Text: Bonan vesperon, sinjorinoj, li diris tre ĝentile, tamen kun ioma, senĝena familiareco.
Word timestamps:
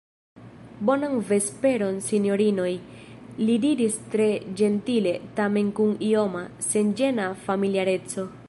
Bonan 0.89 1.11
vesperon, 1.31 1.99
sinjorinoj, 2.05 2.71
li 3.49 3.59
diris 3.67 3.99
tre 4.15 4.27
ĝentile, 4.63 5.13
tamen 5.41 5.73
kun 5.81 5.95
ioma, 6.09 6.45
senĝena 6.73 7.33
familiareco. 7.49 8.31